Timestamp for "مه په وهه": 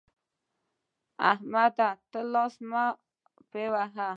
2.69-4.07